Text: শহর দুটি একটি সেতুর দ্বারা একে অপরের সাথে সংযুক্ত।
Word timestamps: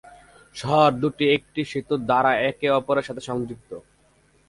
শহর 0.55 0.89
দুটি 1.01 1.25
একটি 1.35 1.61
সেতুর 1.71 1.99
দ্বারা 2.09 2.31
একে 2.49 2.67
অপরের 2.79 3.07
সাথে 3.07 3.21
সংযুক্ত। 3.29 3.71